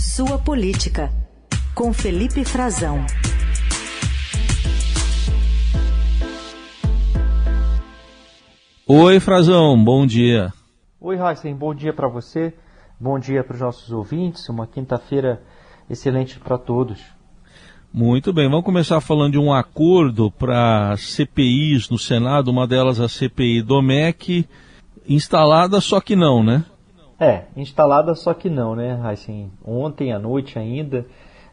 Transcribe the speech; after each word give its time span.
Sua 0.00 0.38
Política, 0.38 1.12
com 1.74 1.92
Felipe 1.92 2.42
Frazão. 2.42 3.04
Oi, 8.86 9.20
Frazão, 9.20 9.84
bom 9.84 10.06
dia. 10.06 10.54
Oi, 10.98 11.18
Heisen, 11.18 11.54
bom 11.54 11.74
dia 11.74 11.92
para 11.92 12.08
você, 12.08 12.54
bom 12.98 13.18
dia 13.18 13.44
para 13.44 13.52
os 13.52 13.60
nossos 13.60 13.92
ouvintes, 13.92 14.48
uma 14.48 14.66
quinta-feira 14.66 15.42
excelente 15.90 16.40
para 16.40 16.56
todos. 16.56 16.98
Muito 17.92 18.32
bem, 18.32 18.48
vamos 18.48 18.64
começar 18.64 19.02
falando 19.02 19.32
de 19.32 19.38
um 19.38 19.52
acordo 19.52 20.30
para 20.30 20.96
CPIs 20.96 21.90
no 21.90 21.98
Senado, 21.98 22.50
uma 22.50 22.66
delas 22.66 22.98
a 23.00 23.06
CPI 23.06 23.60
do 23.60 23.82
MEC, 23.82 24.48
instalada 25.06 25.78
só 25.78 26.00
que 26.00 26.16
não, 26.16 26.42
né? 26.42 26.64
É, 27.22 27.44
instalada 27.54 28.14
só 28.14 28.32
que 28.32 28.48
não, 28.48 28.74
né, 28.74 28.98
assim, 29.04 29.50
ontem 29.62 30.10
à 30.10 30.18
noite 30.18 30.58
ainda, 30.58 31.04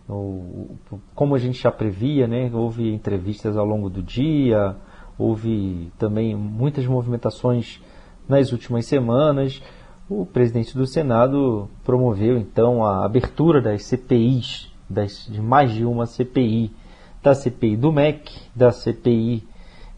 o, 0.08 0.78
como 1.14 1.36
a 1.36 1.38
gente 1.38 1.62
já 1.62 1.70
previa, 1.70 2.26
né, 2.26 2.50
houve 2.54 2.94
entrevistas 2.94 3.58
ao 3.58 3.66
longo 3.66 3.90
do 3.90 4.02
dia, 4.02 4.78
houve 5.18 5.92
também 5.98 6.34
muitas 6.34 6.86
movimentações 6.86 7.82
nas 8.30 8.54
últimas 8.54 8.86
semanas. 8.86 9.62
O 10.10 10.26
presidente 10.26 10.74
do 10.74 10.88
Senado 10.88 11.70
promoveu 11.84 12.38
então 12.38 12.86
a 12.86 13.04
abertura 13.04 13.62
das 13.62 13.84
CPIs, 13.84 14.72
das, 14.90 15.28
de 15.30 15.42
mais 15.42 15.74
de 15.74 15.84
uma 15.84 16.06
CPI, 16.06 16.72
da 17.22 17.36
CPI 17.36 17.76
do 17.76 17.92
MEC, 17.92 18.32
da 18.56 18.72
CPI 18.72 19.46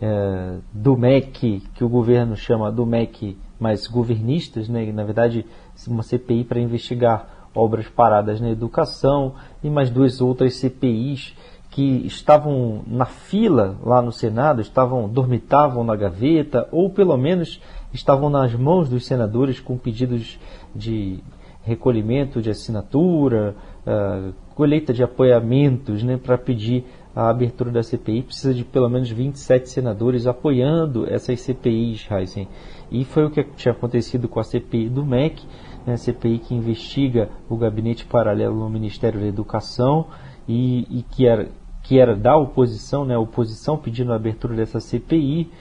eh, 0.02 0.58
do 0.73 0.98
MEC, 0.98 1.62
que 1.76 1.84
o 1.84 1.90
governo 1.90 2.36
chama 2.36 2.72
do 2.72 2.88
MEC 2.88 3.38
mais 3.59 3.88
governistas, 3.88 4.70
né? 4.70 4.91
na 4.91 5.04
verdade, 5.04 5.45
uma 5.88 6.04
CPI 6.04 6.44
para 6.44 6.59
investigar 6.59 7.50
obras 7.54 7.88
paradas 7.88 8.40
na 8.40 8.50
educação 8.50 9.34
e 9.63 9.70
mais 9.70 9.90
duas 9.90 10.22
outras 10.22 10.56
CPIs 10.56 11.36
que 11.72 12.06
estavam 12.06 12.84
na 12.88 13.06
fila 13.06 13.78
lá 13.84 14.02
no 14.02 14.11
Senado, 14.11 14.61
estavam 14.61 15.08
dormitavam 15.08 15.84
na 15.84 15.95
gaveta 15.95 16.67
ou 16.72 16.89
pelo 16.89 17.16
menos 17.16 17.61
estavam 17.94 18.30
nas 18.30 18.53
mãos 18.56 18.89
dos 18.89 19.06
senadores 19.06 19.59
com 19.59 19.78
pedidos 19.78 20.39
de 20.75 21.19
recolhimento 21.64 22.41
de 22.41 22.50
assinatura, 22.50 23.56
uh, 23.86 24.34
colheita 24.56 24.94
de 24.94 25.03
apoiamentos 25.03 26.02
né, 26.02 26.17
para 26.17 26.38
pedir 26.38 26.86
a 27.16 27.30
abertura 27.30 27.72
da 27.72 27.84
CPI. 27.84 28.23
Precisa 28.23 28.53
de 28.53 28.64
pelo 28.64 28.89
menos 28.89 29.09
27 29.09 29.69
senadores 29.69 30.25
apoiando 30.25 31.06
essas 31.08 31.39
CPIs, 31.41 32.08
Heisen. 32.09 32.47
E 32.92 33.06
foi 33.06 33.26
o 33.26 33.30
que 33.30 33.44
tinha 33.44 33.72
acontecido 33.72 34.28
com 34.28 34.40
a 34.40 34.44
CPI 34.44 34.90
do 34.90 35.06
MEC, 35.06 35.45
né, 35.86 35.94
a 35.94 35.98
CPI 35.98 36.40
que 36.40 36.56
investiga 36.56 37.30
o 37.50 37.56
gabinete 37.56 38.06
paralelo 38.06 38.56
no 38.56 38.70
Ministério 38.70 39.20
da 39.20 39.28
Educação 39.28 40.08
e, 40.48 40.88
e 40.90 41.04
que, 41.04 41.28
era, 41.28 41.50
que 41.84 42.00
era 42.00 42.16
da 42.16 42.36
oposição, 42.36 43.06
né, 43.06 43.16
a 43.16 43.20
oposição 43.20 43.78
pedindo 43.78 44.12
a 44.12 44.16
abertura 44.16 44.56
dessa 44.56 44.80
CPI. 44.80 45.52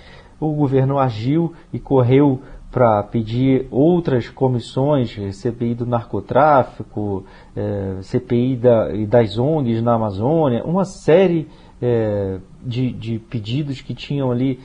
O 0.41 0.53
governo 0.53 0.99
agiu 0.99 1.53
e 1.73 1.79
correu 1.79 2.41
para 2.71 3.03
pedir 3.03 3.67
outras 3.71 4.29
comissões, 4.29 5.17
CPI 5.33 5.75
do 5.75 5.87
narcotráfico, 5.87 7.25
eh, 7.57 7.97
CPI 8.03 8.57
da, 8.57 8.89
das 9.09 9.39
ONGs 9.39 9.83
na 9.83 9.95
Amazônia, 9.95 10.63
uma 10.65 10.85
série 10.85 11.49
eh, 11.81 12.39
de, 12.63 12.93
de 12.93 13.19
pedidos 13.19 13.81
que 13.81 13.95
tinham 13.95 14.31
ali 14.31 14.61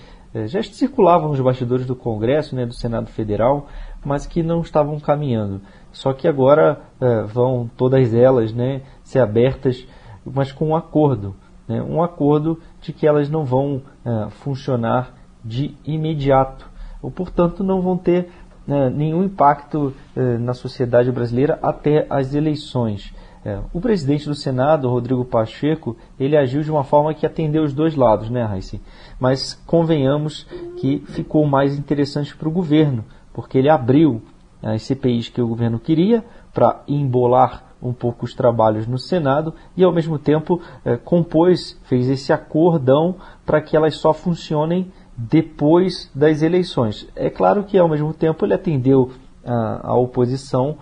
já 0.48 0.64
circulavam 0.64 1.30
nos 1.30 1.40
bastidores 1.40 1.86
do 1.86 1.96
Congresso, 1.96 2.56
né, 2.56 2.66
do 2.66 2.74
Senado 2.74 3.08
Federal, 3.08 3.68
mas 4.04 4.26
que 4.26 4.42
não 4.42 4.62
estavam 4.62 5.00
caminhando. 5.00 5.62
Só 5.92 6.12
que 6.12 6.28
agora 6.28 6.82
é, 7.00 7.22
vão 7.24 7.70
todas 7.78 8.14
elas 8.14 8.52
né, 8.52 8.82
ser 9.04 9.20
abertas, 9.20 9.88
mas 10.26 10.52
com 10.52 10.70
um 10.70 10.76
acordo. 10.76 11.36
Né, 11.68 11.82
um 11.82 12.02
acordo 12.02 12.60
de 12.82 12.92
que 12.92 13.06
elas 13.06 13.30
não 13.30 13.46
vão 13.46 13.82
é, 14.04 14.30
funcionar 14.30 15.14
de 15.46 15.78
imediato, 15.86 16.70
ou 17.02 17.12
portanto 17.12 17.64
não 17.64 17.82
vão 17.82 17.98
ter 17.98 18.30
é, 18.68 18.90
nenhum 18.90 19.24
impacto 19.24 19.94
é, 20.16 20.38
na 20.38 20.54
sociedade 20.54 21.12
brasileira 21.12 21.60
até 21.62 22.08
as 22.10 22.34
eleições. 22.34 23.14
É, 23.46 23.60
o 23.74 23.82
presidente 23.82 24.26
do 24.26 24.36
Senado, 24.36 24.90
Rodrigo 24.90 25.26
Pacheco, 25.26 25.98
ele 26.18 26.38
agiu 26.38 26.62
de 26.64 26.72
uma 26.72 26.84
forma 26.84 27.14
que 27.14 27.26
atendeu 27.26 27.64
os 27.64 27.74
dois 27.74 27.96
lados, 27.96 28.30
né, 28.30 28.44
Raíssa? 28.44 28.80
Mas 29.20 29.54
convenhamos 29.68 30.48
que 30.78 31.04
ficou 31.08 31.46
mais 31.46 31.78
interessante 31.78 32.36
para 32.36 32.48
o 32.48 32.52
governo, 32.52 33.04
porque 33.34 33.58
ele 33.58 33.70
abriu 33.70 34.22
as 34.62 34.84
CPIs 34.84 35.28
que 35.28 35.42
o 35.42 35.48
governo 35.48 35.78
queria 35.78 36.24
para 36.54 36.84
embolar 36.88 37.66
um 37.82 37.92
pouco 37.92 38.24
os 38.24 38.34
trabalhos 38.34 38.88
no 38.88 38.98
Senado 38.98 39.54
e, 39.76 39.84
ao 39.84 39.92
mesmo 39.92 40.18
tempo, 40.18 40.62
é, 40.86 40.96
compôs, 40.96 41.78
fez 41.84 42.10
esse 42.10 42.32
acordão 42.32 43.16
para 43.46 43.62
que 43.62 43.76
elas 43.76 43.96
só 43.96 44.14
funcionem 44.14 44.90
depois 45.18 46.10
das 46.16 46.42
eleições. 46.42 47.08
É 47.14 47.30
claro 47.30 47.66
que, 47.66 47.78
ao 47.78 47.90
mesmo 47.90 48.14
tempo, 48.14 48.46
ele 48.46 48.54
atendeu 48.54 49.12
a, 49.46 49.90
a 49.90 49.96
oposição 49.96 50.78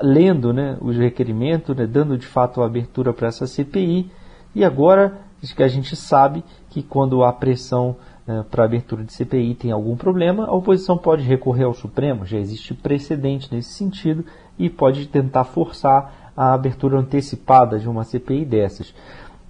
lendo 0.00 0.52
né, 0.52 0.76
os 0.80 0.96
requerimentos, 0.96 1.76
né, 1.76 1.86
dando 1.86 2.18
de 2.18 2.26
fato 2.26 2.62
a 2.62 2.66
abertura 2.66 3.12
para 3.12 3.28
essa 3.28 3.46
CPI. 3.46 4.10
E 4.54 4.64
agora 4.64 5.20
que 5.54 5.62
a 5.62 5.68
gente 5.68 5.94
sabe 5.94 6.42
que 6.70 6.82
quando 6.82 7.22
há 7.22 7.32
pressão 7.32 7.96
né, 8.26 8.44
para 8.50 8.64
abertura 8.64 9.04
de 9.04 9.12
CPI 9.12 9.54
tem 9.54 9.70
algum 9.70 9.96
problema, 9.96 10.46
a 10.46 10.54
oposição 10.54 10.98
pode 10.98 11.22
recorrer 11.22 11.64
ao 11.64 11.74
Supremo, 11.74 12.26
já 12.26 12.38
existe 12.38 12.74
precedente 12.74 13.54
nesse 13.54 13.70
sentido, 13.70 14.24
e 14.58 14.68
pode 14.68 15.06
tentar 15.06 15.44
forçar 15.44 16.32
a 16.36 16.52
abertura 16.52 16.98
antecipada 16.98 17.78
de 17.78 17.88
uma 17.88 18.04
CPI 18.04 18.44
dessas. 18.44 18.94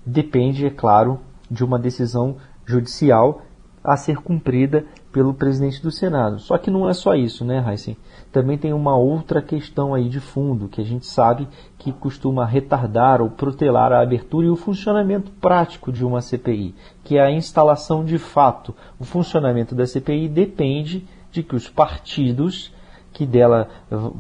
Depende, 0.05 0.67
é 0.67 0.71
claro, 0.71 1.21
de 1.51 1.65
uma 1.65 1.79
decisão 1.79 2.37
judicial 2.65 3.43
a 3.83 3.97
ser 3.97 4.19
cumprida 4.19 4.85
pelo 5.17 5.33
presidente 5.33 5.83
do 5.83 5.91
Senado. 5.91 6.39
Só 6.39 6.59
que 6.59 6.71
não 6.71 6.87
é 6.87 6.93
só 6.93 7.15
isso, 7.15 7.43
né, 7.43 7.65
Heisen? 7.67 7.97
Também 8.31 8.59
tem 8.59 8.75
uma 8.75 8.95
outra 8.99 9.41
questão 9.41 9.95
aí 9.95 10.11
de 10.11 10.21
fundo 10.21 10.69
que 10.69 10.79
a 10.79 10.85
gente 10.85 11.07
sabe 11.07 11.49
que 11.79 11.91
costuma 11.91 12.45
retardar 12.45 13.23
ou 13.23 13.31
protelar 13.31 13.95
a 13.95 14.03
abertura 14.03 14.47
e 14.47 14.51
o 14.51 14.57
funcionamento 14.57 15.31
prático 15.41 15.91
de 15.91 16.05
uma 16.05 16.21
CPI, 16.21 16.75
que 17.03 17.17
é 17.17 17.23
a 17.23 17.31
instalação 17.31 18.05
de 18.05 18.19
fato. 18.19 18.75
O 18.99 19.05
funcionamento 19.05 19.75
da 19.75 19.87
CPI 19.87 20.29
depende 20.29 21.09
de 21.33 21.43
que 21.43 21.57
os 21.57 21.67
partidos 21.67 22.71
que 23.11 23.25
dela 23.25 23.71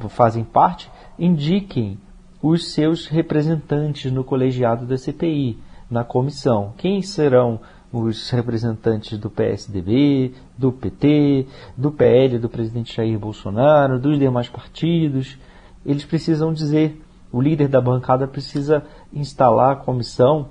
fazem 0.09 0.45
parte 0.45 0.91
indiquem 1.19 1.99
os 2.41 2.73
seus 2.73 3.07
representantes 3.07 4.11
no 4.11 4.25
colegiado 4.25 4.87
da 4.87 4.97
CPI, 4.97 5.59
na 5.91 6.05
comissão. 6.05 6.73
Quem 6.79 7.03
serão 7.03 7.61
os 7.93 8.31
representantes 8.31 9.19
do 9.19 9.31
PSDB, 9.31 10.33
do 10.57 10.73
PT, 10.73 11.47
do 11.77 11.91
PL 11.91 12.39
do 12.39 12.49
presidente 12.49 12.95
Jair 12.95 13.19
Bolsonaro, 13.19 13.99
dos 13.99 14.19
demais 14.19 14.49
partidos. 14.49 15.39
Eles 15.85 16.05
precisam 16.05 16.53
dizer, 16.53 17.01
o 17.33 17.41
líder 17.41 17.69
da 17.69 17.81
bancada 17.81 18.27
precisa 18.27 18.83
instalar 19.13 19.73
a 19.73 19.77
comissão, 19.77 20.49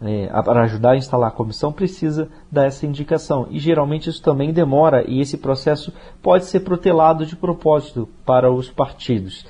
é, 0.00 0.28
para 0.42 0.62
ajudar 0.62 0.92
a 0.92 0.96
instalar 0.96 1.28
a 1.28 1.32
comissão, 1.32 1.72
precisa 1.72 2.28
dar 2.50 2.66
essa 2.66 2.86
indicação. 2.86 3.48
E 3.50 3.58
geralmente 3.58 4.08
isso 4.08 4.22
também 4.22 4.52
demora 4.52 5.04
e 5.08 5.20
esse 5.20 5.36
processo 5.36 5.92
pode 6.22 6.46
ser 6.46 6.60
protelado 6.60 7.26
de 7.26 7.36
propósito 7.36 8.08
para 8.24 8.50
os 8.50 8.70
partidos 8.70 9.44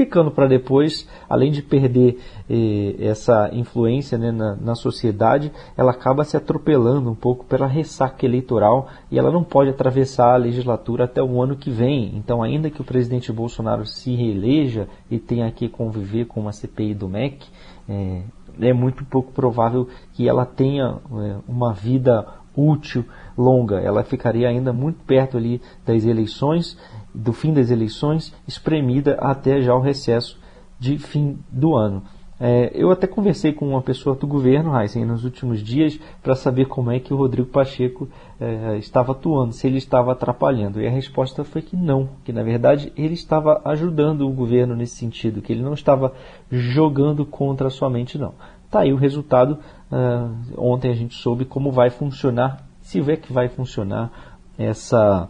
ficando 0.00 0.30
para 0.30 0.46
depois, 0.46 1.06
além 1.28 1.52
de 1.52 1.60
perder 1.60 2.18
eh, 2.48 2.96
essa 2.98 3.50
influência 3.52 4.16
né, 4.16 4.32
na, 4.32 4.56
na, 4.56 4.74
sociedade, 4.74 5.52
ela 5.76 5.90
acaba 5.90 6.24
se 6.24 6.38
atropelando 6.38 7.10
um 7.10 7.14
pouco 7.14 7.44
pela 7.44 7.66
ressaca 7.66 8.24
eleitoral 8.24 8.88
e 9.10 9.18
ela 9.18 9.30
não 9.30 9.44
pode 9.44 9.68
atravessar 9.68 10.32
a 10.32 10.38
legislatura 10.38 11.04
até 11.04 11.22
o 11.22 11.42
ano 11.42 11.54
que 11.54 11.70
vem. 11.70 12.16
Então, 12.16 12.42
ainda 12.42 12.70
que 12.70 12.80
o 12.80 12.84
presidente 12.84 13.30
Bolsonaro 13.30 13.84
se 13.84 14.14
reeleja 14.14 14.88
e 15.10 15.18
tenha 15.18 15.50
que 15.52 15.68
conviver 15.68 16.24
com 16.24 16.40
uma 16.40 16.52
CPI 16.52 16.94
do 16.94 17.06
MEC, 17.06 17.46
é, 17.86 18.22
é 18.58 18.72
muito 18.72 19.04
pouco 19.04 19.30
provável 19.32 19.86
que 20.14 20.26
ela 20.26 20.46
tenha 20.46 20.96
é, 21.12 21.36
uma 21.46 21.74
vida 21.74 22.26
útil 22.56 23.04
longa. 23.36 23.80
Ela 23.80 24.02
ficaria 24.02 24.48
ainda 24.48 24.72
muito 24.72 25.04
perto 25.04 25.36
ali 25.36 25.60
das 25.84 26.06
eleições 26.06 26.78
do 27.14 27.32
fim 27.32 27.52
das 27.52 27.70
eleições, 27.70 28.34
espremida 28.46 29.16
até 29.20 29.60
já 29.60 29.74
o 29.74 29.80
recesso 29.80 30.38
de 30.78 30.98
fim 30.98 31.38
do 31.50 31.76
ano. 31.76 32.02
É, 32.42 32.70
eu 32.72 32.90
até 32.90 33.06
conversei 33.06 33.52
com 33.52 33.68
uma 33.68 33.82
pessoa 33.82 34.16
do 34.16 34.26
governo, 34.26 34.74
Heisen, 34.74 35.04
nos 35.04 35.24
últimos 35.24 35.62
dias, 35.62 36.00
para 36.22 36.34
saber 36.34 36.64
como 36.64 36.90
é 36.90 36.98
que 36.98 37.12
o 37.12 37.16
Rodrigo 37.18 37.50
Pacheco 37.50 38.08
é, 38.40 38.78
estava 38.78 39.12
atuando, 39.12 39.52
se 39.52 39.66
ele 39.66 39.76
estava 39.76 40.12
atrapalhando. 40.12 40.80
E 40.80 40.86
a 40.86 40.90
resposta 40.90 41.44
foi 41.44 41.60
que 41.60 41.76
não, 41.76 42.08
que 42.24 42.32
na 42.32 42.42
verdade 42.42 42.90
ele 42.96 43.12
estava 43.12 43.60
ajudando 43.62 44.26
o 44.26 44.32
governo 44.32 44.74
nesse 44.74 44.96
sentido, 44.96 45.42
que 45.42 45.52
ele 45.52 45.62
não 45.62 45.74
estava 45.74 46.14
jogando 46.50 47.26
contra 47.26 47.68
somente 47.68 48.16
não. 48.16 48.32
Tá 48.70 48.80
aí 48.80 48.92
o 48.92 48.96
resultado. 48.96 49.58
Uh, 49.92 50.32
ontem 50.56 50.90
a 50.90 50.94
gente 50.94 51.16
soube 51.16 51.44
como 51.44 51.70
vai 51.70 51.90
funcionar, 51.90 52.64
se 52.80 53.00
é 53.00 53.16
que 53.16 53.32
vai 53.32 53.48
funcionar 53.48 54.38
essa 54.56 55.28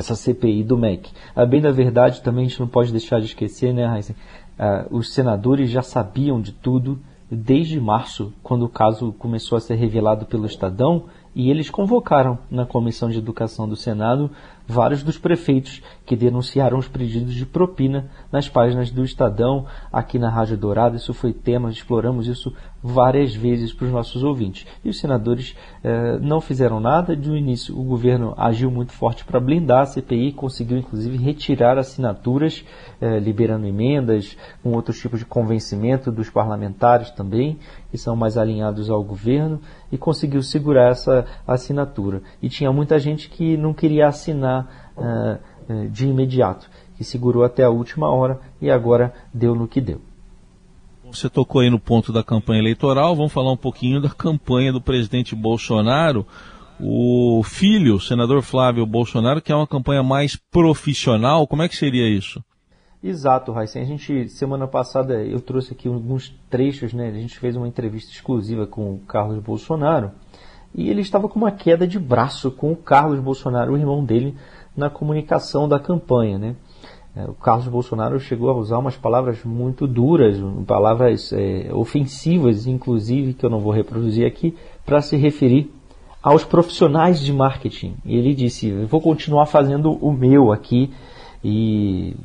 essa 0.00 0.14
CPI 0.14 0.64
do 0.64 0.78
MEC. 0.78 1.10
A 1.36 1.44
bem 1.44 1.60
da 1.60 1.70
verdade, 1.70 2.22
também 2.22 2.46
a 2.46 2.48
gente 2.48 2.58
não 2.58 2.66
pode 2.66 2.90
deixar 2.90 3.20
de 3.20 3.26
esquecer, 3.26 3.72
né, 3.72 3.84
Heisen? 3.96 4.16
Uh, 4.58 4.96
os 4.96 5.12
senadores 5.12 5.70
já 5.70 5.82
sabiam 5.82 6.40
de 6.40 6.52
tudo 6.52 6.98
desde 7.30 7.78
março, 7.78 8.32
quando 8.42 8.64
o 8.64 8.68
caso 8.68 9.12
começou 9.12 9.56
a 9.56 9.60
ser 9.60 9.74
revelado 9.74 10.24
pelo 10.24 10.46
Estadão, 10.46 11.04
e 11.34 11.50
eles 11.50 11.70
convocaram 11.70 12.38
na 12.50 12.66
Comissão 12.66 13.08
de 13.10 13.18
Educação 13.18 13.68
do 13.68 13.76
Senado 13.76 14.30
vários 14.70 15.02
dos 15.02 15.18
prefeitos 15.18 15.82
que 16.06 16.16
denunciaram 16.16 16.78
os 16.78 16.88
pedidos 16.88 17.34
de 17.34 17.44
propina 17.44 18.08
nas 18.32 18.48
páginas 18.48 18.90
do 18.90 19.04
Estadão, 19.04 19.66
aqui 19.92 20.18
na 20.18 20.30
Rádio 20.30 20.56
Dourado. 20.56 20.96
Isso 20.96 21.12
foi 21.12 21.32
tema, 21.32 21.70
exploramos 21.70 22.26
isso 22.26 22.54
várias 22.82 23.34
vezes 23.34 23.72
para 23.72 23.86
os 23.86 23.92
nossos 23.92 24.22
ouvintes. 24.22 24.66
E 24.84 24.88
os 24.88 24.98
senadores 24.98 25.54
eh, 25.84 26.18
não 26.20 26.40
fizeram 26.40 26.80
nada. 26.80 27.14
De 27.14 27.30
um 27.30 27.36
início, 27.36 27.78
o 27.78 27.84
governo 27.84 28.34
agiu 28.36 28.70
muito 28.70 28.92
forte 28.92 29.24
para 29.24 29.40
blindar 29.40 29.82
a 29.82 29.86
CPI, 29.86 30.32
conseguiu 30.32 30.78
inclusive 30.78 31.16
retirar 31.16 31.76
assinaturas, 31.76 32.64
eh, 33.00 33.18
liberando 33.18 33.66
emendas, 33.66 34.36
com 34.62 34.72
outros 34.72 34.98
tipos 34.98 35.18
de 35.18 35.26
convencimento 35.26 36.10
dos 36.10 36.30
parlamentares 36.30 37.10
também, 37.10 37.58
que 37.90 37.98
são 37.98 38.16
mais 38.16 38.38
alinhados 38.38 38.88
ao 38.88 39.02
governo, 39.02 39.60
e 39.92 39.98
conseguiu 39.98 40.42
segurar 40.42 40.90
essa 40.90 41.26
assinatura. 41.46 42.22
E 42.40 42.48
tinha 42.48 42.72
muita 42.72 42.98
gente 42.98 43.28
que 43.28 43.56
não 43.56 43.74
queria 43.74 44.06
assinar 44.06 44.59
uh, 44.96 45.88
de 45.90 46.06
imediato, 46.06 46.68
que 46.96 47.04
segurou 47.04 47.44
até 47.44 47.64
a 47.64 47.70
última 47.70 48.08
hora 48.10 48.40
e 48.60 48.70
agora 48.70 49.12
deu 49.32 49.54
no 49.54 49.68
que 49.68 49.80
deu. 49.80 50.00
Você 51.12 51.28
tocou 51.28 51.60
aí 51.60 51.70
no 51.70 51.78
ponto 51.78 52.12
da 52.12 52.22
campanha 52.22 52.60
eleitoral, 52.60 53.16
vamos 53.16 53.32
falar 53.32 53.52
um 53.52 53.56
pouquinho 53.56 54.00
da 54.00 54.10
campanha 54.10 54.72
do 54.72 54.80
presidente 54.80 55.34
Bolsonaro. 55.34 56.24
O 56.78 57.42
filho, 57.44 57.96
o 57.96 58.00
senador 58.00 58.42
Flávio 58.42 58.86
Bolsonaro, 58.86 59.42
que 59.42 59.52
é 59.52 59.54
uma 59.54 59.66
campanha 59.66 60.02
mais 60.02 60.36
profissional, 60.36 61.46
como 61.46 61.62
é 61.62 61.68
que 61.68 61.76
seria 61.76 62.08
isso? 62.08 62.42
Exato, 63.02 63.50
Raíssen. 63.50 63.82
A 63.82 63.86
gente, 63.86 64.28
semana 64.28 64.66
passada, 64.66 65.22
eu 65.24 65.40
trouxe 65.40 65.72
aqui 65.72 65.88
alguns 65.88 66.34
trechos, 66.48 66.92
né? 66.92 67.08
A 67.08 67.12
gente 67.12 67.38
fez 67.38 67.56
uma 67.56 67.66
entrevista 67.66 68.12
exclusiva 68.12 68.66
com 68.66 68.94
o 68.94 68.98
Carlos 69.00 69.42
Bolsonaro 69.42 70.12
e 70.74 70.88
ele 70.88 71.00
estava 71.00 71.28
com 71.28 71.38
uma 71.38 71.50
queda 71.50 71.86
de 71.86 71.98
braço 71.98 72.50
com 72.50 72.72
o 72.72 72.76
Carlos 72.76 73.20
Bolsonaro, 73.20 73.72
o 73.72 73.76
irmão 73.76 74.04
dele, 74.04 74.36
na 74.76 74.88
comunicação 74.88 75.68
da 75.68 75.78
campanha. 75.78 76.38
Né? 76.38 76.56
É, 77.16 77.24
o 77.24 77.34
Carlos 77.34 77.66
Bolsonaro 77.66 78.20
chegou 78.20 78.50
a 78.50 78.56
usar 78.56 78.78
umas 78.78 78.96
palavras 78.96 79.42
muito 79.44 79.86
duras, 79.86 80.36
palavras 80.66 81.32
é, 81.32 81.68
ofensivas, 81.72 82.66
inclusive, 82.66 83.34
que 83.34 83.44
eu 83.44 83.50
não 83.50 83.58
vou 83.58 83.72
reproduzir 83.72 84.26
aqui, 84.26 84.56
para 84.86 85.00
se 85.00 85.16
referir 85.16 85.72
aos 86.22 86.44
profissionais 86.44 87.20
de 87.20 87.32
marketing. 87.32 87.96
E 88.04 88.16
ele 88.16 88.34
disse: 88.34 88.70
Vou 88.84 89.00
continuar 89.00 89.46
fazendo 89.46 89.92
o 89.92 90.12
meu 90.12 90.52
aqui 90.52 90.92
e. 91.42 92.16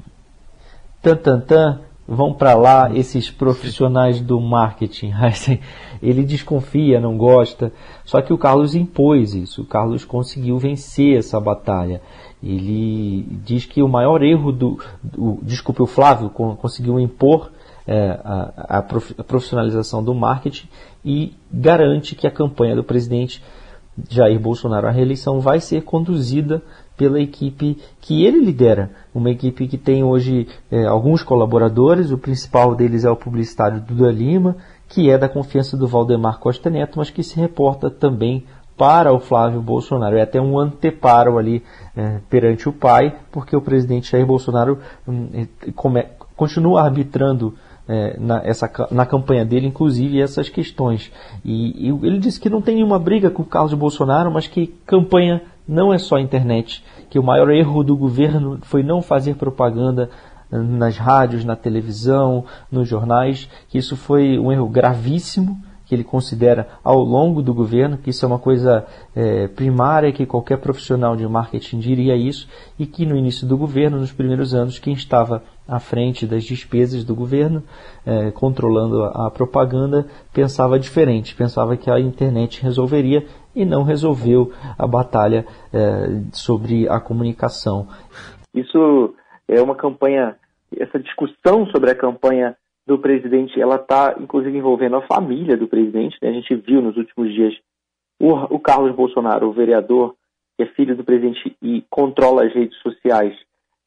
Tan, 1.02 1.16
tan, 1.18 1.40
tan, 1.40 1.82
vão 2.08 2.34
para 2.34 2.54
lá 2.54 2.94
esses 2.94 3.30
profissionais 3.32 4.22
do 4.22 4.40
marketing. 4.40 5.12
Ele 6.02 6.24
desconfia, 6.24 7.00
não 7.00 7.18
gosta. 7.18 7.72
Só 8.04 8.22
que 8.22 8.32
o 8.32 8.38
Carlos 8.38 8.76
impôs 8.76 9.34
isso. 9.34 9.64
O 9.64 9.66
Carlos 9.66 10.06
conseguiu 10.06 10.58
vencer 10.58 11.18
essa 11.18 11.40
batalha. 11.40 12.02
Ele 12.44 13.26
diz 13.44 13.66
que 13.66 13.82
o 13.82 13.88
maior 13.88 14.22
erro 14.22 14.52
do, 14.52 14.80
do 15.04 15.40
desculpe, 15.42 15.82
o 15.82 15.88
Flávio 15.88 16.30
conseguiu 16.30 17.00
impor 17.00 17.52
é, 17.88 18.20
a, 18.24 18.78
a 18.78 18.82
profissionalização 18.82 20.04
do 20.04 20.14
marketing 20.14 20.68
e 21.04 21.34
garante 21.52 22.16
que 22.16 22.28
a 22.28 22.32
campanha 22.32 22.76
do 22.76 22.84
presidente 22.84 23.42
Jair 24.10 24.40
Bolsonaro 24.40 24.88
à 24.88 24.92
reeleição 24.92 25.40
vai 25.40 25.60
ser 25.60 25.84
conduzida 25.84 26.62
pela 26.98 27.20
equipe 27.20 27.78
que 28.02 28.26
ele 28.26 28.44
lidera. 28.44 28.92
Uma 29.14 29.32
equipe 29.32 29.68
que 29.68 29.78
tem 29.78 30.04
hoje 30.04 30.48
é, 30.72 30.86
alguns 30.86 31.24
colaboradores, 31.24 32.12
o 32.12 32.18
principal 32.18 32.76
deles 32.76 33.04
é 33.04 33.10
o 33.10 33.16
publicitário 33.16 33.82
Duda 33.82 34.12
Lima, 34.12 34.56
que 34.88 35.10
é 35.10 35.18
da 35.18 35.28
confiança 35.28 35.76
do 35.76 35.88
Valdemar 35.88 36.40
Costa 36.40 36.70
Neto, 36.70 36.98
mas 36.98 37.10
que 37.10 37.24
se 37.24 37.36
reporta 37.40 37.90
também 37.90 38.46
para 38.78 39.14
o 39.14 39.20
Flávio 39.20 39.62
Bolsonaro. 39.62 40.18
É 40.18 40.22
até 40.22 40.40
um 40.40 40.60
anteparo 40.60 41.38
ali 41.38 41.64
é, 41.96 42.20
perante 42.30 42.68
o 42.68 42.74
pai, 42.74 43.16
porque 43.32 43.56
o 43.56 43.62
presidente 43.62 44.12
Jair 44.12 44.26
Bolsonaro 44.26 44.80
hum, 45.08 45.30
é, 45.34 45.72
come, 45.72 46.06
continua 46.36 46.82
arbitrando 46.84 47.56
é, 47.88 48.18
na, 48.20 48.42
essa, 48.44 48.70
na 48.92 49.06
campanha 49.06 49.46
dele, 49.46 49.68
inclusive, 49.68 50.22
essas 50.22 50.50
questões. 50.50 51.12
E, 51.44 51.88
e, 51.88 52.06
ele 52.06 52.20
disse 52.20 52.40
que 52.40 52.50
não 52.50 52.62
tem 52.62 52.76
nenhuma 52.76 53.00
briga 53.00 53.30
com 53.30 53.44
o 53.44 53.46
Carlos 53.46 53.74
Bolsonaro, 53.74 54.32
mas 54.32 54.48
que 54.48 54.68
campanha 54.86 55.42
não 55.68 55.94
é 55.94 55.98
só 55.98 56.20
internet, 56.20 56.84
que 57.10 57.20
o 57.20 57.24
maior 57.24 57.50
erro 57.50 57.84
do 57.84 57.96
governo 57.96 58.60
foi 58.62 58.84
não 58.84 59.02
fazer 59.02 59.36
propaganda 59.36 60.10
nas 60.52 60.98
rádios, 60.98 61.44
na 61.44 61.56
televisão, 61.56 62.46
nos 62.72 62.88
jornais, 62.88 63.50
que 63.68 63.78
isso 63.78 63.96
foi 63.96 64.38
um 64.38 64.52
erro 64.52 64.70
gravíssimo 64.70 65.60
que 65.86 65.94
ele 65.94 66.04
considera 66.04 66.68
ao 66.84 67.00
longo 67.00 67.42
do 67.42 67.54
governo, 67.54 67.98
que 67.98 68.10
isso 68.10 68.26
é 68.26 68.28
uma 68.28 68.40
coisa 68.40 68.86
é, 69.16 69.48
primária, 69.48 70.12
que 70.12 70.26
qualquer 70.26 70.58
profissional 70.58 71.16
de 71.16 71.28
marketing 71.28 71.80
diria 71.80 72.16
isso, 72.16 72.48
e 72.78 72.86
que 72.86 73.06
no 73.06 73.16
início 73.16 73.48
do 73.48 73.56
governo, 73.56 74.00
nos 74.00 74.12
primeiros 74.12 74.56
anos, 74.56 74.80
quem 74.80 74.94
estava 74.94 75.44
à 75.68 75.80
frente 75.80 76.26
das 76.26 76.44
despesas 76.44 77.04
do 77.04 77.14
governo, 77.16 77.64
é, 78.06 78.32
controlando 78.32 79.04
a, 79.04 79.28
a 79.28 79.32
propaganda, 79.32 80.08
pensava 80.34 80.80
diferente, 80.80 81.36
pensava 81.36 81.78
que 81.78 81.90
a 81.90 82.00
internet 82.00 82.62
resolveria 82.64 83.26
e 83.56 83.66
não 83.66 83.84
resolveu 83.84 84.52
a 84.78 84.86
batalha 84.86 85.46
é, 85.74 85.80
sobre 86.34 86.88
a 86.90 87.00
comunicação. 87.00 87.88
Isso 88.54 89.14
é 89.48 89.62
uma 89.62 89.76
campanha, 89.76 90.36
essa 90.78 91.00
discussão 91.00 91.66
sobre 91.68 91.92
a 91.92 91.96
campanha 91.96 92.56
do 92.86 93.00
presidente, 93.00 93.60
ela 93.60 93.76
está 93.76 94.16
inclusive 94.20 94.58
envolvendo 94.58 94.98
a 94.98 95.08
família 95.08 95.58
do 95.58 95.68
presidente. 95.68 96.18
Né? 96.22 96.30
A 96.30 96.34
gente 96.34 96.56
viu 96.56 96.82
nos 96.82 96.96
últimos 96.98 97.34
dias 97.34 97.54
o, 98.20 98.32
o, 98.56 98.60
Carlos 98.60 98.96
Bolsonaro, 98.96 99.48
o 99.48 99.54
vereador, 99.54 100.16
que 100.56 100.64
é 100.64 100.68
filho 100.68 100.96
do 100.96 101.04
presidente 101.04 101.56
e 101.62 101.84
controla 101.90 102.46
as 102.46 102.54
redes 102.54 102.78
sociais, 102.80 103.34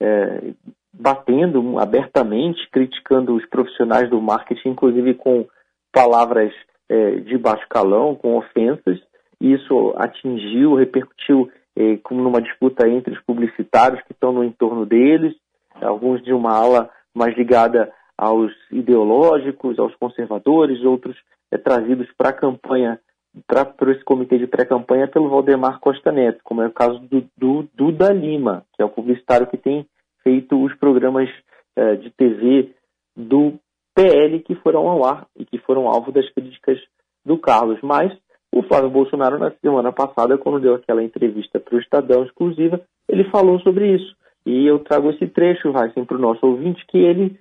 é, 0.00 0.53
batendo 0.93 1.79
abertamente, 1.79 2.69
criticando 2.71 3.35
os 3.35 3.47
profissionais 3.47 4.11
do 4.11 4.21
marketing, 4.21 4.71
inclusive 4.71 5.14
com 5.14 5.47
palavras 5.93 6.53
é, 6.88 7.17
de 7.21 7.38
baixo 7.38 7.67
calão, 7.69 8.14
com 8.14 8.37
ofensas. 8.37 9.00
Isso 9.40 9.94
atingiu, 9.96 10.75
repercutiu 10.75 11.50
é, 11.76 11.96
como 11.99 12.23
numa 12.23 12.43
disputa 12.43 12.88
entre 12.88 13.14
os 13.14 13.20
publicitários 13.23 14.02
que 14.02 14.12
estão 14.12 14.32
no 14.32 14.43
entorno 14.43 14.85
deles, 14.85 15.35
alguns 15.81 16.23
de 16.23 16.32
uma 16.32 16.52
ala 16.52 16.90
mais 17.14 17.37
ligada 17.37 17.93
aos 18.17 18.52
ideológicos, 18.73 19.78
aos 19.78 19.95
conservadores, 19.95 20.83
outros 20.85 21.16
é, 21.52 21.57
trazidos 21.57 22.09
para 22.16 22.30
a 22.30 22.33
campanha, 22.33 22.99
para 23.47 23.92
esse 23.92 24.02
comitê 24.02 24.38
de 24.38 24.49
pré-campanha 24.49 25.07
pelo 25.07 25.28
Valdemar 25.28 25.78
Costa 25.78 26.11
Neto, 26.11 26.40
como 26.42 26.62
é 26.62 26.66
o 26.66 26.73
caso 26.73 26.99
do, 27.00 27.25
do 27.37 27.68
Duda 27.75 28.12
Lima, 28.12 28.64
que 28.75 28.83
é 28.83 28.85
o 28.85 28.90
publicitário 28.90 29.47
que 29.47 29.57
tem 29.57 29.87
feito 30.25 30.61
os 30.61 30.75
programas 30.75 31.28
é, 31.76 31.95
de 31.95 32.11
TV 32.11 32.75
do 33.16 33.54
PL 33.95 34.40
que 34.40 34.54
foram 34.57 34.88
ao 34.88 35.04
ar 35.04 35.26
e 35.37 35.45
que 35.45 35.59
foram 35.59 35.87
alvo 35.87 36.11
das 36.11 36.28
críticas 36.30 36.78
do 37.25 37.38
Carlos. 37.38 37.78
Mas 37.83 38.12
o 38.52 38.62
Flávio 38.62 38.90
Bolsonaro, 38.90 39.38
na 39.38 39.50
semana 39.62 39.93
passada, 39.93 40.38
quando 40.38 40.61
deu 40.61 40.75
aquela 40.75 41.02
entrevista 41.02 41.61
para 41.61 41.76
o 41.76 41.81
Estadão 41.81 42.25
exclusiva, 42.25 42.81
ele 43.09 43.25
falou 43.25 43.61
sobre 43.61 43.95
isso. 43.95 44.17
E 44.47 44.67
eu 44.67 44.78
trago 44.78 45.11
esse 45.11 45.26
trecho, 45.26 45.69
Heisen, 45.69 46.05
para 46.05 46.17
o 46.17 46.21
nosso 46.21 46.47
ouvinte, 46.47 46.85
que 46.87 46.99
ele 46.99 47.38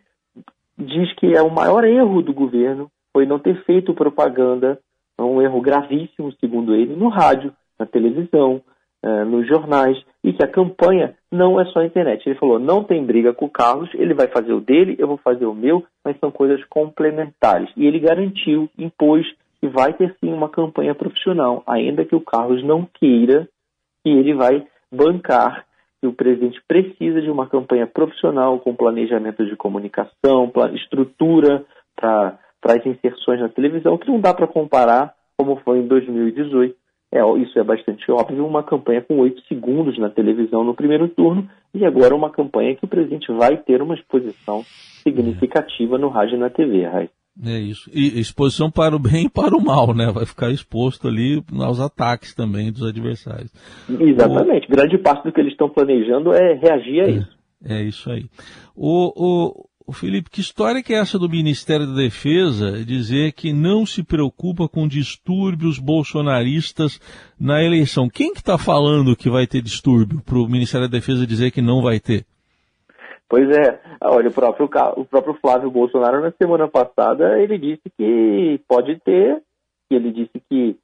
diz 0.77 1.13
que 1.15 1.33
é 1.33 1.41
o 1.41 1.49
maior 1.49 1.83
erro 1.85 2.21
do 2.21 2.33
governo 2.33 2.91
foi 3.13 3.25
não 3.25 3.39
ter 3.39 3.63
feito 3.63 3.95
propaganda, 3.95 4.79
é 5.17 5.23
um 5.23 5.41
erro 5.41 5.59
gravíssimo, 5.59 6.31
segundo 6.33 6.75
ele, 6.75 6.95
no 6.95 7.09
rádio, 7.09 7.51
na 7.79 7.85
televisão, 7.85 8.61
uh, 9.03 9.25
nos 9.25 9.47
jornais, 9.47 9.97
e 10.23 10.33
que 10.33 10.43
a 10.43 10.47
campanha 10.47 11.15
não 11.31 11.59
é 11.59 11.65
só 11.65 11.79
a 11.79 11.85
internet. 11.85 12.27
Ele 12.27 12.37
falou: 12.37 12.59
não 12.59 12.83
tem 12.83 13.03
briga 13.03 13.33
com 13.33 13.45
o 13.45 13.49
Carlos, 13.49 13.89
ele 13.95 14.13
vai 14.13 14.27
fazer 14.27 14.53
o 14.53 14.61
dele, 14.61 14.95
eu 14.99 15.07
vou 15.07 15.17
fazer 15.17 15.47
o 15.47 15.55
meu, 15.55 15.83
mas 16.05 16.19
são 16.19 16.29
coisas 16.29 16.63
complementares. 16.65 17.69
E 17.75 17.87
ele 17.87 17.99
garantiu, 17.99 18.69
impôs 18.77 19.25
que 19.59 19.67
vai 19.67 19.93
ter 19.93 20.15
sim 20.19 20.31
uma 20.31 20.49
campanha 20.49 20.93
profissional, 20.93 21.63
ainda 21.65 22.05
que 22.05 22.15
o 22.15 22.21
Carlos 22.21 22.63
não 22.63 22.87
queira, 22.99 23.47
e 24.05 24.09
ele 24.09 24.33
vai 24.33 24.65
bancar 24.91 25.65
que 25.99 26.07
o 26.07 26.13
presidente 26.13 26.61
precisa 26.67 27.21
de 27.21 27.29
uma 27.29 27.47
campanha 27.47 27.87
profissional 27.87 28.59
com 28.59 28.75
planejamento 28.75 29.45
de 29.45 29.55
comunicação, 29.55 30.51
estrutura 30.73 31.65
para 31.95 32.37
as 32.65 32.85
inserções 32.85 33.39
na 33.39 33.49
televisão, 33.49 33.97
que 33.97 34.07
não 34.07 34.19
dá 34.19 34.33
para 34.33 34.47
comparar 34.47 35.13
como 35.37 35.57
foi 35.57 35.79
em 35.79 35.87
2018. 35.87 36.75
É, 37.09 37.21
isso 37.39 37.57
é 37.57 37.63
bastante 37.63 38.11
óbvio, 38.11 38.45
uma 38.45 38.61
campanha 38.63 39.01
com 39.01 39.17
oito 39.19 39.41
segundos 39.47 39.97
na 39.97 40.09
televisão 40.09 40.63
no 40.63 40.75
primeiro 40.75 41.07
turno 41.07 41.49
e 41.73 41.85
agora 41.85 42.13
uma 42.13 42.29
campanha 42.29 42.75
que 42.75 42.83
o 42.83 42.87
presidente 42.87 43.31
vai 43.31 43.55
ter 43.55 43.81
uma 43.81 43.95
exposição 43.95 44.63
significativa 45.03 45.97
no 45.97 46.09
rádio 46.09 46.35
e 46.35 46.39
na 46.39 46.49
TV, 46.49 46.83
Raiz. 46.85 47.16
É 47.43 47.59
isso. 47.59 47.89
E 47.93 48.19
exposição 48.19 48.71
para 48.71 48.95
o 48.95 48.99
bem 48.99 49.25
e 49.25 49.29
para 49.29 49.55
o 49.55 49.63
mal, 49.63 49.93
né? 49.93 50.11
Vai 50.11 50.25
ficar 50.25 50.49
exposto 50.49 51.07
ali 51.07 51.43
aos 51.59 51.79
ataques 51.79 52.33
também 52.33 52.71
dos 52.71 52.83
adversários. 52.83 53.51
Exatamente. 53.87 54.67
O... 54.67 54.75
Grande 54.75 54.97
parte 54.97 55.23
do 55.23 55.31
que 55.31 55.39
eles 55.39 55.51
estão 55.51 55.69
planejando 55.69 56.33
é 56.33 56.53
reagir 56.55 57.01
a 57.01 57.07
é, 57.07 57.11
isso. 57.11 57.37
É 57.63 57.83
isso 57.83 58.11
aí. 58.11 58.25
O, 58.75 59.13
o, 59.15 59.67
o 59.85 59.93
Felipe, 59.93 60.31
que 60.31 60.41
história 60.41 60.81
que 60.81 60.93
é 60.93 60.97
essa 60.97 61.19
do 61.19 61.29
Ministério 61.29 61.85
da 61.85 61.93
Defesa 61.93 62.83
dizer 62.83 63.33
que 63.33 63.53
não 63.53 63.85
se 63.85 64.03
preocupa 64.03 64.67
com 64.67 64.87
distúrbios 64.87 65.77
bolsonaristas 65.77 66.99
na 67.39 67.63
eleição? 67.63 68.09
Quem 68.09 68.33
que 68.33 68.39
está 68.39 68.57
falando 68.57 69.15
que 69.15 69.29
vai 69.29 69.45
ter 69.45 69.61
distúrbio 69.61 70.21
para 70.25 70.39
o 70.39 70.49
Ministério 70.49 70.87
da 70.89 70.97
Defesa 70.97 71.27
dizer 71.27 71.51
que 71.51 71.61
não 71.61 71.83
vai 71.83 71.99
ter? 71.99 72.25
Pois 73.29 73.49
é, 73.49 73.79
olha, 74.01 74.29
o 74.29 74.33
próprio, 74.33 74.69
o 74.95 75.05
próprio 75.05 75.33
Flávio 75.41 75.69
Bolsonaro 75.69 76.21
na 76.21 76.31
semana 76.31 76.67
passada 76.67 77.39
ele 77.39 77.57
disse 77.57 77.83
que 77.97 78.61
pode 78.67 78.99
ter, 79.01 79.41
ele 79.91 80.11
disse 80.11 80.41
que 80.49 80.77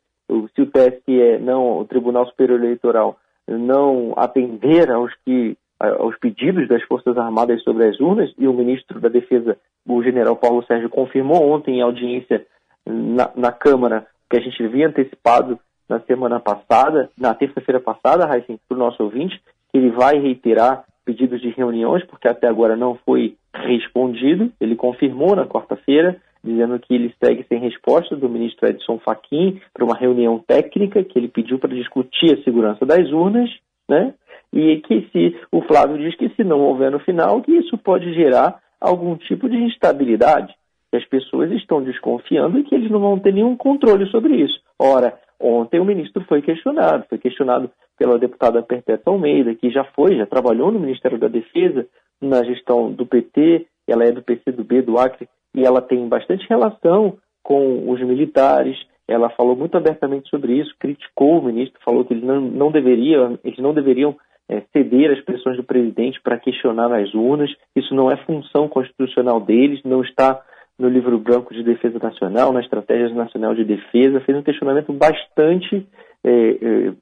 se 0.54 0.62
o 0.62 0.66
TSE 0.66 1.40
não, 1.42 1.80
o 1.80 1.86
Tribunal 1.86 2.26
Superior 2.28 2.60
Eleitoral 2.60 3.18
não 3.48 4.14
atender 4.18 4.92
aos 4.92 5.14
que 5.26 5.58
aos 5.80 6.18
pedidos 6.18 6.68
das 6.68 6.82
Forças 6.84 7.18
Armadas 7.18 7.62
sobre 7.64 7.86
as 7.86 8.00
urnas, 8.00 8.34
e 8.38 8.48
o 8.48 8.54
ministro 8.54 9.02
da 9.02 9.10
Defesa, 9.10 9.58
o 9.86 10.02
general 10.02 10.36
Paulo 10.36 10.64
Sérgio, 10.66 10.90
confirmou 10.90 11.52
ontem 11.52 11.80
em 11.80 11.82
audiência 11.82 12.46
na, 12.86 13.30
na 13.36 13.52
Câmara, 13.52 14.08
que 14.30 14.38
a 14.38 14.40
gente 14.40 14.64
havia 14.64 14.88
antecipado 14.88 15.60
na 15.90 16.00
semana 16.02 16.40
passada, 16.40 17.10
na 17.18 17.34
terça-feira 17.34 17.82
passada, 17.82 18.26
Raíssa, 18.26 18.54
para 18.68 18.76
o 18.76 18.80
nosso 18.80 19.04
ouvinte, 19.04 19.42
que 19.72 19.78
ele 19.78 19.92
vai 19.92 20.18
reiterar 20.20 20.86
pedidos 21.06 21.42
de 21.42 21.50
reuniões, 21.50 22.04
porque 22.06 22.28
até 22.28 22.48
agora 22.48 22.76
não 22.76 22.96
foi 23.06 23.36
respondido. 23.54 24.52
Ele 24.60 24.76
confirmou 24.76 25.36
na 25.36 25.46
quarta-feira, 25.46 26.18
dizendo 26.44 26.80
que 26.80 26.94
ele 26.94 27.14
segue 27.24 27.46
sem 27.48 27.60
resposta 27.60 28.16
do 28.16 28.30
ministro 28.30 28.68
Edson 28.68 29.00
Fachin 29.00 29.62
para 29.74 29.86
uma 29.86 29.96
reunião 29.96 30.40
técnica 30.40 31.04
que 31.04 31.18
ele 31.18 31.28
pediu 31.28 31.60
para 31.60 31.74
discutir 31.74 32.34
a 32.34 32.44
segurança 32.44 32.86
das 32.86 33.10
urnas, 33.12 33.50
né? 33.88 34.14
E 34.52 34.82
que 34.82 35.08
se 35.12 35.36
o 35.52 35.62
Flávio 35.62 35.98
diz 35.98 36.16
que 36.16 36.30
se 36.30 36.44
não 36.44 36.60
houver 36.60 36.92
no 36.92 37.00
final, 37.00 37.42
que 37.42 37.52
isso 37.52 37.78
pode 37.78 38.14
gerar 38.14 38.60
algum 38.80 39.16
tipo 39.16 39.50
de 39.50 39.58
instabilidade, 39.58 40.54
que 40.92 40.98
as 40.98 41.06
pessoas 41.06 41.52
estão 41.52 41.82
desconfiando 41.82 42.60
e 42.60 42.64
que 42.64 42.76
eles 42.76 42.92
não 42.92 43.00
vão 43.00 43.18
ter 43.18 43.34
nenhum 43.34 43.56
controle 43.56 44.06
sobre 44.08 44.36
isso. 44.36 44.60
Ora, 44.78 45.18
ontem 45.40 45.80
o 45.80 45.86
ministro 45.86 46.24
foi 46.26 46.42
questionado, 46.42 47.06
foi 47.10 47.18
questionado 47.18 47.72
pela 47.98 48.18
deputada 48.18 48.62
Perpétua 48.62 49.14
Almeida, 49.14 49.56
que 49.56 49.70
já 49.70 49.84
foi, 49.84 50.18
já 50.18 50.26
trabalhou 50.26 50.72
no 50.72 50.80
Ministério 50.80 51.18
da 51.18 51.28
Defesa, 51.28 51.88
na 52.22 52.44
gestão 52.44 52.92
do 52.92 53.06
PT, 53.06 53.68
ela 53.88 54.04
é 54.04 54.12
do 54.12 54.22
PCdoB, 54.22 54.82
do 54.82 54.98
Acre, 54.98 55.28
e 55.56 55.66
ela 55.66 55.82
tem 55.82 56.08
bastante 56.08 56.48
relação 56.50 57.18
com 57.44 57.90
os 57.92 58.02
militares, 58.02 58.78
ela 59.08 59.30
falou 59.30 59.56
muito 59.56 59.78
abertamente 59.78 60.30
sobre 60.30 60.54
isso, 60.54 60.74
criticou 60.80 61.40
o 61.40 61.44
ministro, 61.44 61.80
falou 61.84 62.06
que 62.06 62.14
eles 62.14 62.24
não, 62.24 62.40
não, 62.40 62.72
deveria, 62.72 63.38
eles 63.44 63.60
não 63.60 63.74
deveriam 63.74 64.16
é, 64.50 64.62
ceder 64.72 65.12
às 65.12 65.24
pressões 65.24 65.58
do 65.58 65.64
presidente 65.64 66.22
para 66.22 66.40
questionar 66.40 66.92
as 66.94 67.14
urnas, 67.14 67.52
isso 67.76 67.94
não 67.94 68.10
é 68.10 68.18
função 68.26 68.68
constitucional 68.68 69.42
deles, 69.42 69.82
não 69.84 70.02
está 70.02 70.42
no 70.80 70.90
livro 70.90 71.18
branco 71.20 71.54
de 71.54 71.64
defesa 71.64 72.00
nacional, 72.00 72.52
na 72.52 72.62
estratégia 72.62 73.10
nacional 73.14 73.54
de 73.54 73.64
defesa, 73.64 74.22
fez 74.22 74.38
um 74.38 74.42
questionamento 74.42 74.92
bastante 74.92 75.86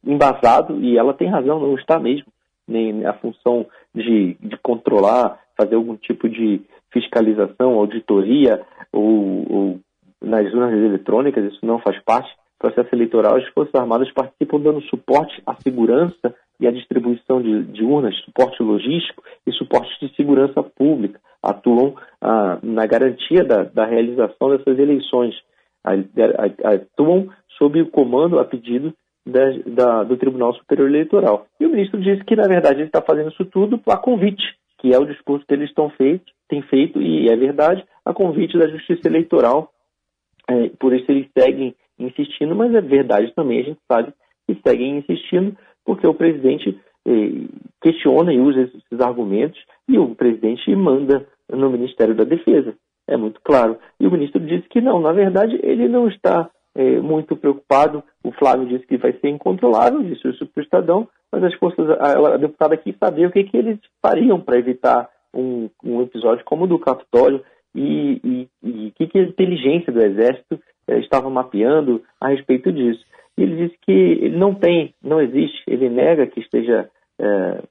embasado 0.05 0.79
e 0.79 0.97
ela 0.97 1.13
tem 1.13 1.29
razão, 1.29 1.59
não 1.59 1.75
está 1.75 1.99
mesmo. 1.99 2.27
Nem 2.67 3.05
a 3.05 3.13
função 3.13 3.65
de, 3.93 4.35
de 4.39 4.57
controlar, 4.61 5.39
fazer 5.57 5.75
algum 5.75 5.95
tipo 5.95 6.29
de 6.29 6.61
fiscalização, 6.91 7.73
auditoria 7.73 8.61
ou, 8.91 9.45
ou 9.49 9.79
nas 10.21 10.45
urnas 10.53 10.73
eletrônicas, 10.73 11.53
isso 11.53 11.65
não 11.65 11.79
faz 11.79 11.99
parte 12.03 12.31
processo 12.61 12.93
eleitoral. 12.93 13.35
As 13.35 13.47
Forças 13.49 13.73
Armadas 13.73 14.11
participam 14.13 14.59
dando 14.59 14.81
suporte 14.83 15.41
à 15.45 15.55
segurança 15.55 16.35
e 16.59 16.67
à 16.67 16.71
distribuição 16.71 17.41
de, 17.41 17.63
de 17.63 17.83
urnas, 17.83 18.15
suporte 18.23 18.61
logístico 18.61 19.23
e 19.47 19.51
suporte 19.53 19.89
de 19.99 20.15
segurança 20.15 20.61
pública. 20.61 21.19
Atuam 21.41 21.95
ah, 22.21 22.59
na 22.61 22.85
garantia 22.85 23.43
da, 23.43 23.63
da, 23.63 23.85
realização 23.85 24.51
dessas 24.51 24.77
eleições. 24.77 25.33
Atuam 26.63 27.29
sob 27.57 27.81
o 27.81 27.89
comando, 27.89 28.39
a 28.39 28.45
pedido 28.45 28.93
da, 29.25 29.51
da, 29.65 30.03
do 30.03 30.17
Tribunal 30.17 30.53
Superior 30.55 30.89
Eleitoral. 30.89 31.45
E 31.59 31.65
o 31.65 31.69
ministro 31.69 31.99
disse 32.01 32.23
que, 32.23 32.35
na 32.35 32.47
verdade, 32.47 32.79
ele 32.79 32.87
está 32.87 33.01
fazendo 33.01 33.29
isso 33.29 33.45
tudo 33.45 33.79
a 33.87 33.97
convite, 33.97 34.43
que 34.79 34.93
é 34.93 34.97
o 34.97 35.05
discurso 35.05 35.45
que 35.45 35.53
eles 35.53 35.69
estão 35.69 35.89
feito, 35.91 36.31
têm 36.49 36.61
feito, 36.63 37.01
e 37.01 37.29
é 37.29 37.35
verdade, 37.35 37.83
a 38.03 38.13
convite 38.13 38.57
da 38.57 38.67
Justiça 38.67 39.07
Eleitoral. 39.07 39.71
É, 40.49 40.69
por 40.79 40.93
isso 40.93 41.09
eles 41.11 41.27
seguem 41.37 41.75
insistindo, 41.99 42.55
mas 42.55 42.73
é 42.73 42.81
verdade 42.81 43.31
também, 43.35 43.59
a 43.59 43.63
gente 43.63 43.79
sabe 43.89 44.11
que 44.47 44.59
seguem 44.67 44.97
insistindo, 44.97 45.55
porque 45.85 46.05
o 46.07 46.15
presidente 46.15 46.77
é, 47.07 47.11
questiona 47.81 48.33
e 48.33 48.39
usa 48.39 48.61
esses 48.61 48.99
argumentos, 48.99 49.59
e 49.87 49.99
o 49.99 50.15
presidente 50.15 50.75
manda 50.75 51.25
no 51.47 51.69
Ministério 51.69 52.15
da 52.15 52.23
Defesa. 52.23 52.73
É 53.07 53.17
muito 53.17 53.41
claro. 53.43 53.77
E 53.99 54.07
o 54.07 54.11
ministro 54.11 54.39
disse 54.39 54.67
que 54.69 54.79
não, 54.79 55.01
na 55.01 55.11
verdade, 55.11 55.59
ele 55.63 55.87
não 55.87 56.07
está 56.07 56.49
é, 56.75 56.99
muito 56.99 57.35
preocupado. 57.35 58.03
O 58.23 58.31
Flávio 58.31 58.67
disse 58.67 58.85
que 58.85 58.97
vai 58.97 59.13
ser 59.13 59.29
incontrolável, 59.29 60.03
disse 60.03 60.27
isso 60.27 60.45
para 60.47 60.61
o 60.61 60.63
Estadão, 60.63 61.07
mas 61.31 61.43
as 61.43 61.53
forças, 61.55 61.89
a, 61.89 62.33
a 62.35 62.37
deputada 62.37 62.77
quis 62.77 62.95
saber 62.97 63.27
o 63.27 63.31
que, 63.31 63.43
que 63.43 63.57
eles 63.57 63.79
fariam 64.01 64.39
para 64.39 64.59
evitar 64.59 65.09
um, 65.33 65.69
um, 65.83 66.01
episódio 66.01 66.43
como 66.45 66.65
o 66.65 66.67
do 66.67 66.79
Capitólio 66.79 67.43
e 67.73 68.47
o 68.61 68.91
que, 68.91 69.07
que 69.07 69.17
a 69.17 69.23
inteligência 69.23 69.93
do 69.93 70.03
Exército 70.03 70.59
é, 70.87 70.99
estava 70.99 71.29
mapeando 71.29 72.01
a 72.19 72.29
respeito 72.29 72.71
disso. 72.71 73.03
E 73.37 73.43
ele 73.43 73.67
disse 73.67 73.77
que 73.81 73.91
ele 73.91 74.37
não 74.37 74.53
tem, 74.53 74.93
não 75.01 75.21
existe, 75.21 75.63
ele 75.67 75.89
nega 75.89 76.27
que 76.27 76.41
esteja 76.41 76.89
é, 77.19 77.63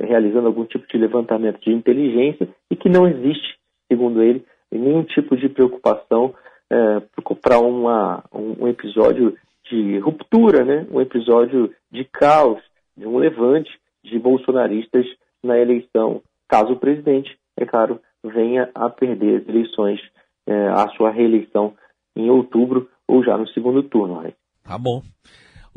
realizando 0.00 0.46
algum 0.46 0.64
tipo 0.64 0.86
de 0.86 0.98
levantamento 0.98 1.60
de 1.60 1.72
inteligência 1.72 2.48
e 2.70 2.76
que 2.76 2.88
não 2.88 3.08
existe, 3.08 3.56
segundo 3.90 4.22
ele, 4.22 4.44
nenhum 4.70 5.02
tipo 5.02 5.36
de 5.36 5.48
preocupação 5.48 6.34
é, 6.70 7.00
para 7.40 7.58
um, 7.60 7.86
um 8.32 8.68
episódio 8.68 9.36
de 9.70 9.98
ruptura, 9.98 10.64
né? 10.64 10.86
um 10.90 11.00
episódio 11.00 11.74
de 11.90 12.04
caos, 12.04 12.62
de 12.96 13.06
um 13.06 13.18
levante 13.18 13.70
de 14.02 14.18
bolsonaristas 14.18 15.06
na 15.42 15.58
eleição, 15.58 16.22
caso 16.48 16.72
o 16.72 16.78
presidente, 16.78 17.38
é 17.56 17.64
claro, 17.64 18.00
venha 18.24 18.70
a 18.74 18.88
perder 18.88 19.42
as 19.42 19.48
eleições, 19.48 20.00
é, 20.46 20.68
a 20.68 20.88
sua 20.96 21.10
reeleição 21.10 21.74
em 22.16 22.30
outubro 22.30 22.88
ou 23.06 23.22
já 23.22 23.36
no 23.36 23.46
segundo 23.48 23.82
turno. 23.82 24.22
Né? 24.22 24.32
Tá 24.64 24.78
bom. 24.78 25.02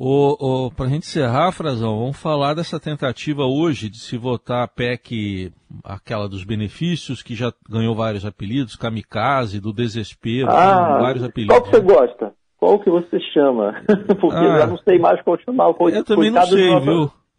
O, 0.03 0.65
o, 0.65 0.71
Para 0.71 0.87
a 0.87 0.89
gente 0.89 1.03
encerrar, 1.03 1.51
Frazão, 1.51 1.99
vamos 1.99 2.17
falar 2.17 2.55
dessa 2.55 2.79
tentativa 2.79 3.45
hoje 3.45 3.87
de 3.87 3.99
se 3.99 4.17
votar 4.17 4.63
a 4.63 4.67
PEC, 4.67 5.53
aquela 5.83 6.27
dos 6.27 6.43
benefícios, 6.43 7.21
que 7.21 7.35
já 7.35 7.53
ganhou 7.69 7.93
vários 7.93 8.25
apelidos, 8.25 8.75
kamikaze, 8.75 9.59
do 9.59 9.71
desespero, 9.71 10.49
ah, 10.49 10.97
vários 10.99 11.23
apelidos. 11.23 11.55
Qual 11.55 11.61
que 11.61 11.69
você 11.69 11.81
gosta? 11.81 12.33
Qual 12.57 12.79
que 12.79 12.89
você 12.89 13.19
chama? 13.31 13.79
Porque 14.19 14.39
ah, 14.39 14.43
eu 14.43 14.57
já 14.57 14.65
não 14.65 14.77
sei 14.79 14.97
mais 14.97 15.21
qual 15.21 15.37
chamar. 15.39 15.71
Coitado 15.75 16.01
eu 16.01 16.03
também 16.03 16.31
não 16.31 16.45
sei, 16.47 16.71
nosso, 16.71 16.85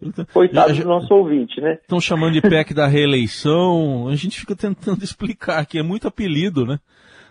viu? 0.01 0.25
Coitado 0.33 0.73
já, 0.73 0.83
do 0.85 0.89
nosso 0.89 1.13
ouvinte, 1.13 1.61
né? 1.61 1.79
Estão 1.83 2.01
chamando 2.01 2.35
de 2.35 2.43
PEC 2.43 2.73
da 2.73 2.87
reeleição, 2.87 4.07
a 4.07 4.15
gente 4.15 4.39
fica 4.39 4.55
tentando 4.55 5.03
explicar 5.03 5.67
que 5.67 5.81
é 5.81 5.83
muito 5.83 6.07
apelido, 6.07 6.65
né? 6.65 6.79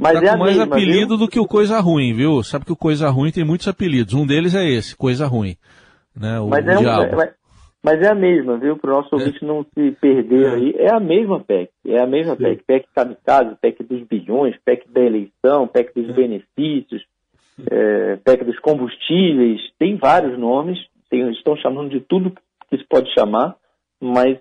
Mas 0.01 0.19
tá 0.19 0.25
é 0.25 0.31
com 0.31 0.37
mais 0.39 0.57
mesma, 0.57 0.75
apelido 0.75 1.09
viu? 1.09 1.17
do 1.17 1.27
que 1.27 1.39
o 1.39 1.45
Coisa 1.45 1.79
Ruim, 1.79 2.11
viu? 2.11 2.41
Sabe 2.41 2.65
que 2.65 2.71
o 2.71 2.75
Coisa 2.75 3.07
Ruim 3.11 3.31
tem 3.31 3.45
muitos 3.45 3.67
apelidos. 3.67 4.15
Um 4.15 4.25
deles 4.25 4.55
é 4.55 4.67
esse, 4.67 4.97
Coisa 4.97 5.27
Ruim. 5.27 5.55
Né? 6.19 6.39
O, 6.39 6.47
mas, 6.47 6.67
é 6.67 6.79
um, 6.79 7.15
mas, 7.15 7.33
mas, 7.83 8.01
é 8.01 8.09
a 8.09 8.15
mesma, 8.15 8.57
viu? 8.57 8.75
Para 8.77 8.91
o 8.91 8.95
nosso 8.95 9.13
é. 9.13 9.19
ouvinte 9.19 9.45
não 9.45 9.63
se 9.63 9.91
perder 10.01 10.43
é. 10.43 10.55
aí. 10.55 10.75
É 10.75 10.91
a 10.91 10.99
mesma 10.99 11.39
PEC. 11.39 11.69
É 11.85 11.99
a 11.99 12.07
mesma 12.07 12.35
Sim. 12.35 12.43
PEC. 12.43 12.63
PEC 12.65 12.87
kamikaze, 12.95 13.55
PEC 13.61 13.83
dos 13.83 14.01
bilhões, 14.07 14.55
PEC 14.65 14.89
da 14.89 15.01
eleição, 15.01 15.67
PEC 15.67 15.93
dos 15.93 16.09
é. 16.09 16.13
benefícios, 16.13 17.05
é, 17.69 18.15
PEC 18.15 18.43
dos 18.43 18.57
combustíveis. 18.57 19.61
Tem 19.77 19.97
vários 19.97 20.35
nomes. 20.39 20.79
Tem, 21.11 21.29
estão 21.31 21.55
chamando 21.57 21.91
de 21.91 21.99
tudo 21.99 22.33
que 22.71 22.77
se 22.77 22.83
pode 22.87 23.13
chamar, 23.13 23.55
mas 23.99 24.39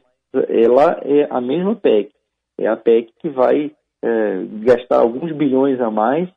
ela 0.48 1.02
é 1.04 1.26
a 1.28 1.38
mesma 1.38 1.76
PEC. 1.76 2.10
É 2.58 2.66
a 2.66 2.76
PEC 2.78 3.12
que 3.20 3.28
vai 3.28 3.72
é, 4.02 4.44
gastar 4.64 4.98
alguns 4.98 5.32
bilhões 5.32 5.80
a 5.80 5.90
mais 5.90 6.28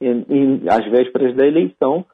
em, 0.00 0.24
em, 0.28 0.68
às 0.68 0.84
vésperas 0.90 1.34
da 1.36 1.46
eleição 1.46 2.04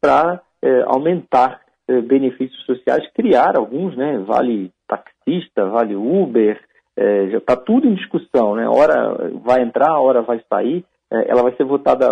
para 0.00 0.40
é, 0.62 0.82
aumentar 0.86 1.60
é, 1.88 2.00
benefícios 2.00 2.64
sociais, 2.64 3.08
criar 3.14 3.56
alguns, 3.56 3.96
né? 3.96 4.18
Vale 4.18 4.72
taxista, 4.86 5.66
vale 5.66 5.94
Uber, 5.96 6.60
é, 6.96 7.28
já 7.30 7.38
está 7.38 7.56
tudo 7.56 7.86
em 7.86 7.94
discussão, 7.94 8.54
né? 8.54 8.68
Hora 8.68 9.30
vai 9.42 9.62
entrar, 9.62 9.98
hora 10.00 10.22
vai 10.22 10.42
sair. 10.52 10.84
É, 11.10 11.30
ela 11.30 11.42
vai 11.42 11.54
ser 11.56 11.64
votada 11.64 12.08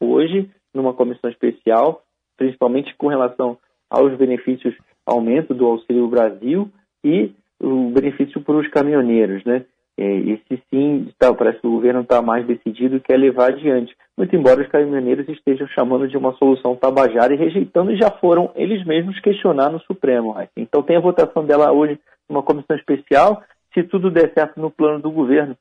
hoje 0.00 0.50
numa 0.74 0.94
comissão 0.94 1.30
especial, 1.30 2.02
principalmente 2.36 2.94
com 2.96 3.08
relação 3.08 3.58
aos 3.90 4.16
benefícios, 4.16 4.74
aumento 5.04 5.52
do 5.52 5.66
Auxílio 5.66 6.08
Brasil 6.08 6.70
e 7.04 7.32
o 7.60 7.90
benefício 7.90 8.40
para 8.40 8.56
os 8.56 8.68
caminhoneiros, 8.68 9.44
né? 9.44 9.64
É, 9.98 10.04
esse 10.04 10.62
sim, 10.70 11.08
tá, 11.18 11.32
parece 11.34 11.60
que 11.60 11.66
o 11.66 11.72
governo 11.72 12.00
está 12.00 12.22
mais 12.22 12.46
decidido 12.46 12.96
e 12.96 13.00
quer 13.00 13.16
levar 13.16 13.50
adiante. 13.50 13.94
Muito 14.16 14.34
embora 14.34 14.62
os 14.62 14.68
caminhoneiros 14.68 15.28
estejam 15.28 15.66
chamando 15.68 16.08
de 16.08 16.16
uma 16.16 16.32
solução 16.34 16.76
tabajara 16.76 17.34
e 17.34 17.36
rejeitando, 17.36 17.92
e 17.92 17.96
já 17.96 18.10
foram 18.10 18.50
eles 18.54 18.84
mesmos 18.86 19.20
questionar 19.20 19.70
no 19.70 19.80
Supremo. 19.80 20.34
Então 20.56 20.82
tem 20.82 20.96
a 20.96 21.00
votação 21.00 21.44
dela 21.44 21.72
hoje 21.72 21.98
numa 22.28 22.42
comissão 22.42 22.76
especial. 22.76 23.42
Se 23.74 23.82
tudo 23.82 24.10
der 24.10 24.32
certo 24.32 24.60
no 24.60 24.70
plano 24.70 25.00
do 25.00 25.10
governo, 25.10 25.56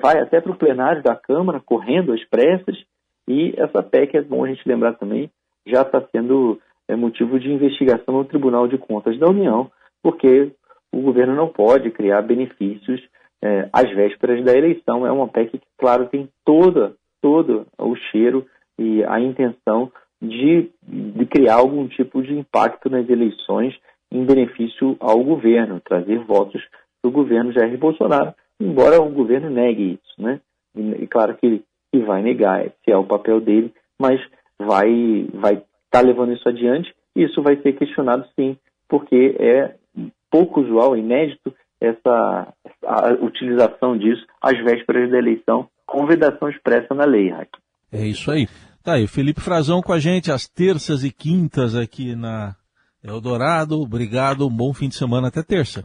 vai 0.00 0.20
até 0.20 0.40
para 0.40 0.52
o 0.52 0.56
plenário 0.56 1.02
da 1.02 1.16
Câmara, 1.16 1.60
correndo 1.60 2.12
às 2.12 2.24
pressas, 2.28 2.76
e 3.28 3.54
essa 3.56 3.82
PEC, 3.82 4.16
é 4.16 4.22
bom 4.22 4.44
a 4.44 4.48
gente 4.48 4.68
lembrar 4.68 4.94
também, 4.94 5.30
já 5.66 5.82
está 5.82 6.02
sendo 6.12 6.60
é, 6.88 6.96
motivo 6.96 7.38
de 7.38 7.50
investigação 7.50 8.14
no 8.14 8.24
Tribunal 8.24 8.66
de 8.66 8.78
Contas 8.78 9.18
da 9.18 9.28
União, 9.28 9.70
porque 10.02 10.50
o 10.92 11.00
governo 11.00 11.34
não 11.34 11.48
pode 11.48 11.90
criar 11.90 12.22
benefícios 12.22 13.00
é, 13.42 13.68
às 13.72 13.90
vésperas 13.90 14.44
da 14.44 14.56
eleição. 14.56 15.06
É 15.06 15.12
uma 15.12 15.28
PEC 15.28 15.58
que, 15.58 15.66
claro, 15.76 16.06
tem 16.06 16.28
toda, 16.44 16.94
todo 17.20 17.66
o 17.78 17.94
cheiro 17.96 18.46
e 18.78 19.04
a 19.04 19.20
intenção 19.20 19.90
de, 20.20 20.70
de 20.82 21.26
criar 21.26 21.56
algum 21.56 21.88
tipo 21.88 22.22
de 22.22 22.32
impacto 22.32 22.88
nas 22.88 23.08
eleições 23.08 23.76
em 24.10 24.24
benefício 24.24 24.96
ao 25.00 25.22
governo, 25.24 25.80
trazer 25.80 26.18
votos 26.20 26.62
do 27.02 27.10
governo 27.10 27.52
Jair 27.52 27.76
Bolsonaro, 27.78 28.34
embora 28.60 29.00
o 29.00 29.10
governo 29.10 29.50
negue 29.50 29.94
isso, 29.94 30.22
né? 30.22 30.40
E, 30.76 31.06
claro 31.06 31.34
que, 31.36 31.62
que 31.90 31.98
vai 32.00 32.22
negar, 32.22 32.64
se 32.84 32.90
é 32.90 32.96
o 32.96 33.04
papel 33.04 33.40
dele, 33.40 33.72
mas 33.98 34.20
vai 34.58 35.26
vai 35.34 35.54
estar 35.54 35.66
tá 35.90 36.00
levando 36.00 36.32
isso 36.32 36.48
adiante 36.48 36.94
e 37.16 37.24
isso 37.24 37.42
vai 37.42 37.56
ser 37.56 37.72
questionado 37.72 38.26
sim, 38.36 38.56
porque 38.88 39.36
é 39.38 39.74
pouco 40.30 40.60
usual, 40.60 40.96
inédito, 40.96 41.54
essa 41.82 42.54
a 42.84 43.12
utilização 43.20 43.96
disso 43.96 44.24
às 44.40 44.56
vésperas 44.64 45.10
da 45.10 45.18
eleição, 45.18 45.68
com 45.86 46.06
vedação 46.06 46.48
expressa 46.48 46.94
na 46.94 47.04
lei, 47.04 47.30
Raik. 47.30 47.50
É 47.92 48.06
isso 48.06 48.30
aí. 48.30 48.46
Tá 48.82 48.94
aí, 48.94 49.06
Felipe 49.06 49.40
Frazão 49.40 49.80
com 49.80 49.92
a 49.92 49.98
gente 49.98 50.32
às 50.32 50.48
terças 50.48 51.04
e 51.04 51.12
quintas 51.12 51.76
aqui 51.76 52.16
na 52.16 52.56
Eldorado. 53.02 53.80
Obrigado, 53.80 54.46
um 54.46 54.50
bom 54.50 54.72
fim 54.72 54.88
de 54.88 54.96
semana 54.96 55.28
até 55.28 55.42
terça. 55.42 55.84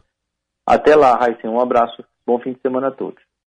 Até 0.66 0.94
lá, 0.94 1.16
Raíssa. 1.16 1.48
Um 1.48 1.60
abraço. 1.60 2.04
Bom 2.26 2.38
fim 2.40 2.52
de 2.52 2.60
semana 2.60 2.88
a 2.88 2.90
todos. 2.90 3.22